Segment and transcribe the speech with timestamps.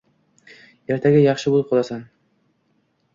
[0.95, 2.01] Ertaga yaxshi bo‘lib qolasan.